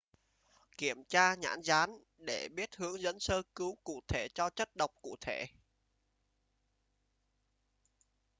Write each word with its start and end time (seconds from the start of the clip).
kiếm 0.77 1.03
tra 1.07 1.35
nhãn 1.35 1.61
dán 1.61 1.99
để 2.17 2.49
biết 2.49 2.75
hướng 2.75 3.01
dẫn 3.01 3.19
sơ 3.19 3.41
cứu 3.55 3.75
cụ 3.83 4.01
thể 4.07 4.27
cho 4.33 4.49
chất 4.49 4.75
độc 4.75 4.91
cụ 5.01 5.15
thể 5.21 5.45